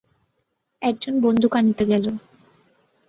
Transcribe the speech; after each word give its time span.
একজন 0.81 1.13
বন্দুক 1.19 1.53
আনিতে 1.55 1.83
গেল। 1.91 2.05